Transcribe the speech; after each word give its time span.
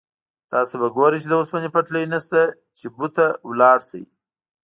تاسو 0.51 0.73
به 0.81 0.87
ګورئ 0.95 1.17
چې 1.23 1.27
د 1.29 1.33
اوسپنې 1.39 1.69
پټلۍ 1.75 2.03
نشته 2.13 2.39
چې 2.77 2.87
بو 2.95 3.07
ته 3.15 3.25
لاړ 3.59 3.77
شئ. 3.89 4.03